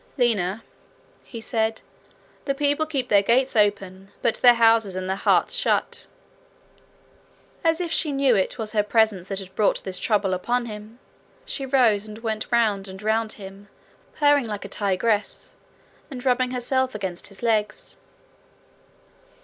[0.17, 0.63] 'Lina,'
[1.23, 1.83] he said,
[2.45, 6.07] 'the people keep their gates open, but their houses and their hearts shut.'
[7.63, 10.97] As if she knew it was her presence that had brought this trouble upon him,
[11.45, 13.67] she rose and went round and round him,
[14.15, 15.51] purring like a tigress,
[16.09, 17.99] and rubbing herself against his legs.